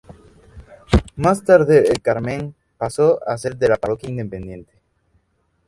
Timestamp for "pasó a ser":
2.79-3.55